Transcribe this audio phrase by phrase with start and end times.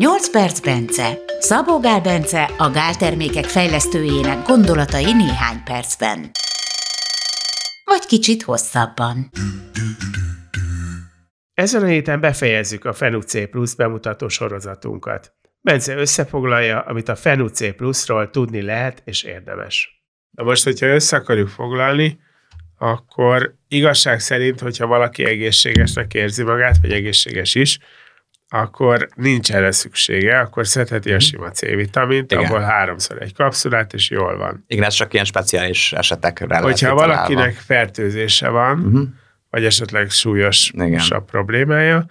[0.00, 1.18] 8 perc Bence.
[1.38, 6.30] Szabó Gál Bence a gáltermékek fejlesztőjének gondolatai néhány percben.
[7.84, 9.30] Vagy kicsit hosszabban.
[11.54, 15.34] Ezen a héten befejezzük a FenuC Plus bemutató sorozatunkat.
[15.60, 20.04] Bence összefoglalja, amit a FenuC Plusról tudni lehet és érdemes.
[20.30, 22.20] Na most, hogyha össze akarjuk foglalni,
[22.78, 27.78] akkor igazság szerint, hogyha valaki egészségesnek érzi magát, vagy egészséges is,
[28.52, 31.22] akkor nincs erre szüksége, akkor szedheti a mhm.
[31.22, 32.44] sima C-vitamint, Igen.
[32.44, 34.64] abból háromszor egy kapszulát, és jól van.
[34.66, 39.08] Igen, ez csak ilyen speciális esetekre Hogyha valakinek fertőzése van, uh-huh.
[39.50, 40.72] vagy esetleg súlyos
[41.26, 42.06] problémája,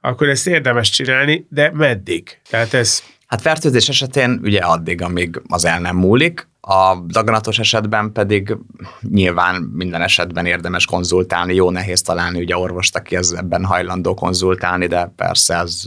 [0.00, 2.38] akkor ezt érdemes csinálni, de meddig?
[2.50, 3.02] Tehát ez...
[3.26, 8.56] Hát fertőzés esetén ugye addig, amíg az el nem múlik, a daganatos esetben pedig
[9.00, 14.86] nyilván minden esetben érdemes konzultálni, jó nehéz találni ugye orvost, aki ez ebben hajlandó konzultálni,
[14.86, 15.82] de persze ez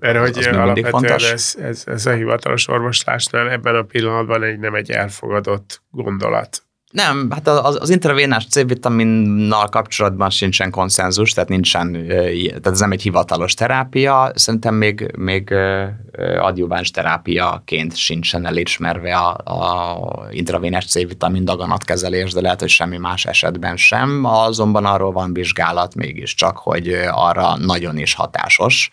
[0.00, 1.30] Erre, hogy mindig fontos.
[1.30, 6.62] Ez, ez, ez a hivatalos orvoslásnál ebben a pillanatban egy, nem egy elfogadott gondolat.
[6.90, 12.06] Nem, hát az, az intravénás C-vitaminnal kapcsolatban sincsen konszenzus, tehát nincsen,
[12.46, 15.54] tehát ez nem egy hivatalos terápia, szerintem még, még
[16.38, 23.76] adjuváns terápiaként sincsen elismerve a, a intravénás C-vitamin daganatkezelés, de lehet, hogy semmi más esetben
[23.76, 28.90] sem, azonban arról van vizsgálat mégiscsak, hogy arra nagyon is hatásos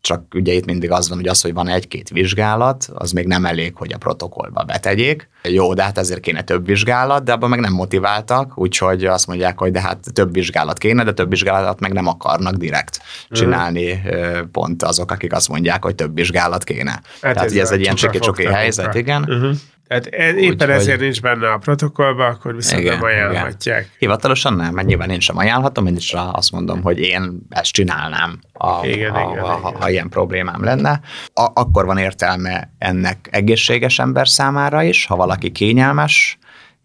[0.00, 3.44] csak ugye itt mindig az van, hogy az, hogy van egy-két vizsgálat, az még nem
[3.44, 5.28] elég, hogy a protokollba betegyék.
[5.42, 9.58] Jó, de hát ezért kéne több vizsgálat, de abban meg nem motiváltak, úgyhogy azt mondják,
[9.58, 14.40] hogy de hát több vizsgálat kéne, de több vizsgálatot meg nem akarnak direkt csinálni uh-huh.
[14.52, 16.90] pont azok, akik azt mondják, hogy több vizsgálat kéne.
[16.90, 19.22] Hát Tehát ez, ez egy ilyen csoki-csoki helyzet, igen.
[19.22, 19.56] Uh-huh.
[19.88, 21.04] Tehát e- éppen Úgy, ezért hogy...
[21.04, 23.80] nincs benne a protokollba, akkor viszont igen, nem ajánlhatják.
[23.80, 23.92] Igen.
[23.98, 28.40] Hivatalosan nem, mert nyilván én sem ajánlhatom, én is azt mondom, hogy én ezt csinálnám,
[28.52, 29.80] a, igen, a, igen, a, igen.
[29.80, 31.00] ha ilyen problémám lenne.
[31.34, 36.38] A, akkor van értelme ennek egészséges ember számára is, ha valaki kényelmes,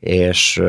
[0.04, 0.62] és,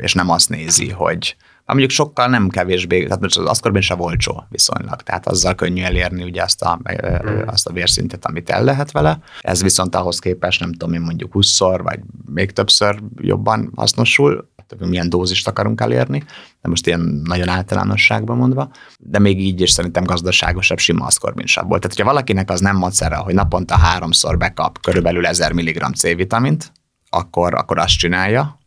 [0.00, 1.36] és nem azt nézi, hogy
[1.66, 6.22] mondjuk sokkal nem kevésbé, tehát most az aszkorban sem olcsó viszonylag, tehát azzal könnyű elérni
[6.22, 7.40] ugye azt a, mm.
[7.46, 9.18] azt a vérszintet, amit el lehet vele.
[9.40, 11.98] Ez viszont ahhoz képest nem tudom én mondjuk 20-szor, vagy
[12.34, 16.24] még többször jobban hasznosul, milyen dózist akarunk elérni,
[16.62, 21.78] de most ilyen nagyon általánosságban mondva, de még így is szerintem gazdaságosabb sima aszkorbinsából.
[21.78, 26.72] Tehát, hogyha valakinek az nem macera, hogy naponta háromszor bekap körülbelül 1000 mg C-vitamint,
[27.10, 28.58] akkor, akkor azt csinálja,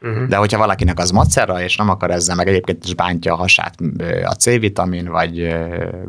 [0.00, 0.26] Uh-huh.
[0.26, 3.74] De hogyha valakinek az macera, és nem akar ezzel, meg egyébként is bántja a hasát
[4.24, 5.56] a C-vitamin, vagy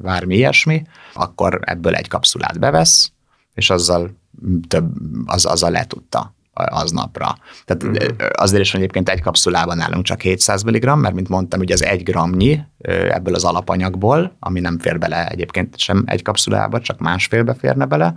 [0.01, 3.11] bármi ilyesmi, akkor ebből egy kapszulát bevesz,
[3.53, 4.09] és azzal
[4.67, 4.91] több,
[5.25, 7.37] az, azzal letudta aznapra.
[7.65, 8.27] Tehát uh-huh.
[8.33, 11.83] azért is, hogy egyébként egy kapszulában nálunk csak 700 mg, mert mint mondtam, ugye az
[11.83, 12.59] egy gramnyi
[13.09, 18.15] ebből az alapanyagból, ami nem fér bele egyébként sem egy kapszulába, csak másfélbe férne bele,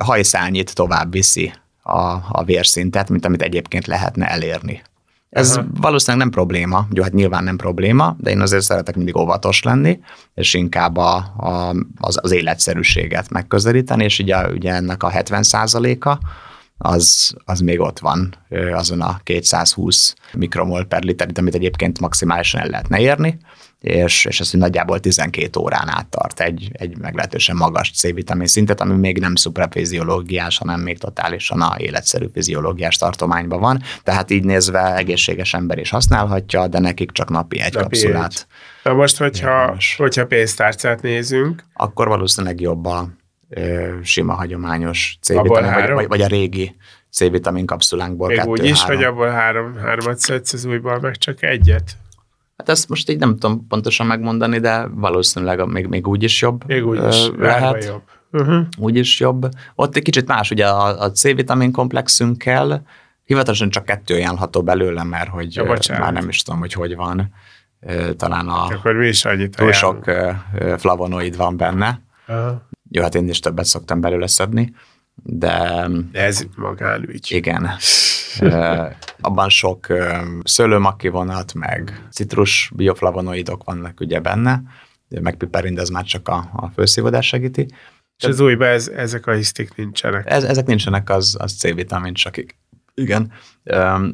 [0.00, 1.52] hajszányit tovább viszi
[1.82, 1.98] a,
[2.28, 4.82] a vérszintet, mint amit egyébként lehetne elérni
[5.36, 5.66] ez Aha.
[5.80, 10.00] valószínűleg nem probléma, jó, hát nyilván nem probléma, de én azért szeretek mindig óvatos lenni,
[10.34, 15.42] és inkább a, a, az, az életszerűséget megközelíteni, és ugye, ugye ennek a 70
[16.00, 16.18] a
[16.78, 18.34] az, az még ott van
[18.72, 23.38] azon a 220 mikromol per liter, amit egyébként maximálisan el lehetne érni,
[23.86, 28.94] és, és ez nagyjából 12 órán át tart egy, egy meglehetősen magas C-vitamin szintet, ami
[28.94, 33.82] még nem szuprafiziológiás, hanem még totálisan a életszerű fiziológiás tartományban van.
[34.02, 38.32] Tehát így nézve egészséges ember is használhatja, de nekik csak napi egy napi kapszulát.
[38.32, 38.44] Egy.
[38.82, 43.08] Na most, hogyha, hogyha pénztárcát nézünk, akkor valószínűleg jobb a
[43.48, 46.76] ö, sima hagyományos C-vitamin, vagy, vagy, vagy a régi
[47.10, 48.28] C-vitamin kapszulánkból.
[48.28, 51.96] Még úgy is, hogy abból három, háromat szedsz az újból, meg csak egyet?
[52.56, 56.66] Hát ezt most így nem tudom pontosan megmondani, de valószínűleg még, még úgy is jobb
[56.66, 57.84] Még úgy is, lehet.
[57.84, 58.02] jobb.
[58.32, 58.66] Uh-huh.
[58.78, 59.48] Úgy is jobb.
[59.74, 62.82] Ott egy kicsit más, ugye a, a C-vitamin komplexünkkel,
[63.24, 67.32] hivatalosan csak kettő ajánlható belőle, mert hogy ja, már nem is tudom, hogy hogy van.
[68.16, 70.04] Talán a Akkor mi is annyit túl sok
[70.76, 72.00] flavonoid van benne.
[72.28, 72.56] Uh-huh.
[72.90, 74.74] Jó, hát én is többet szoktam belőle szedni,
[75.22, 75.86] de...
[76.12, 77.32] De ez magánügy.
[77.32, 77.70] Igen.
[79.20, 79.86] Abban sok
[80.44, 84.62] szőlőmaki vonat, meg citrus bioflavonoidok vannak ugye benne,
[85.08, 87.66] meg piperind, ez már csak a, a főszívódás segíti.
[88.18, 90.30] És az újban ez, ezek a hisztik nincsenek.
[90.30, 92.36] Ez, ezek nincsenek, az, az C-vitamin csak
[92.94, 93.32] igen,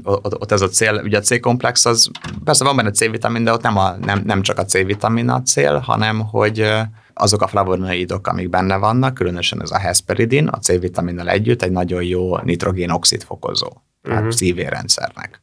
[0.03, 2.11] ott, ott ez a cél, ugye a C-komplex az,
[2.45, 5.79] persze van benne C-vitamin, de ott nem, a, nem, nem csak a C-vitamin a cél,
[5.79, 6.71] hanem hogy
[7.15, 12.03] azok a flavonoidok, amik benne vannak, különösen ez a hesperidin, a C-vitaminnal együtt egy nagyon
[12.03, 13.73] jó nitrogén-oxid fokozó
[14.03, 14.35] tehát uh-huh.
[14.35, 15.41] szívérendszernek.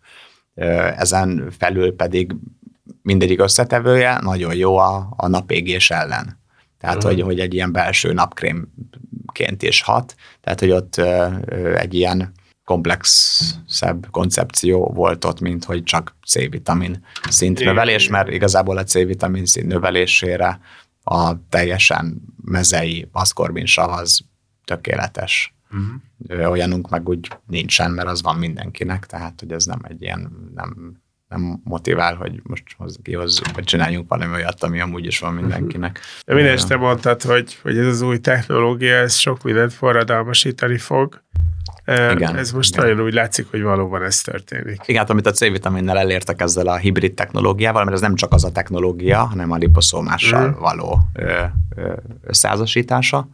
[0.98, 2.36] Ezen felül pedig
[3.02, 6.40] mindegyik összetevője nagyon jó a, a napégés ellen.
[6.78, 7.12] Tehát, uh-huh.
[7.12, 8.72] hogy, hogy egy ilyen belső napkrém
[9.40, 10.98] anyagként is hat, tehát hogy ott
[11.76, 12.32] egy ilyen
[12.64, 19.68] komplexebb koncepció volt ott, mint hogy csak C-vitamin szint növelés, mert igazából a C-vitamin szint
[19.68, 20.60] növelésére
[21.04, 24.20] a teljesen mezei aszkorbinsav az
[24.66, 25.54] tökéletes.
[25.72, 26.52] Uh-huh.
[26.52, 31.02] Olyanunk meg úgy nincsen, mert az van mindenkinek, tehát hogy ez nem egy ilyen, nem,
[31.28, 32.64] nem motivál, hogy most
[33.04, 36.00] kihoz, vagy csináljunk valami olyat, ami amúgy is van mindenkinek.
[36.26, 41.24] De minden te mondtad, hogy, hogy ez az új technológia, ez sok mindent forradalmasítani fog.
[41.86, 42.88] Igen, ez most igen.
[42.88, 44.82] nagyon úgy látszik, hogy valóban ez történik.
[44.86, 48.44] Igen, hát amit a C-vitaminnel elértek ezzel a hibrid technológiával, mert ez nem csak az
[48.44, 50.60] a technológia, hanem a liposzómással mm.
[50.60, 51.44] való ö,
[51.76, 53.28] ö, összeházasítása.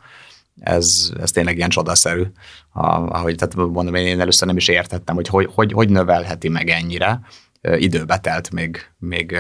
[0.60, 2.24] Ez, ez tényleg ilyen csodaszerű.
[2.72, 7.20] Ahogy, tehát mondom, én először nem is értettem, hogy hogy, hogy, hogy növelheti meg ennyire,
[7.74, 9.38] időbe telt, még, még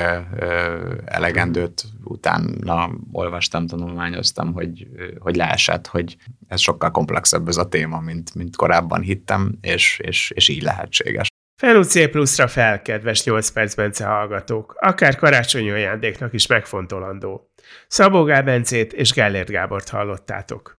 [1.05, 4.87] elegendőt utána olvastam, tanulmányoztam, hogy,
[5.19, 6.17] hogy leesett, hogy
[6.47, 11.27] ez sokkal komplexebb ez a téma, mint, mint korábban hittem, és, és, és így lehetséges.
[11.61, 17.49] Felú C pluszra fel, kedves 8 perc Bence hallgatók, akár karácsonyi ajándéknak is megfontolandó.
[17.87, 20.73] Szabó Gál és Gellért Gábort hallottátok.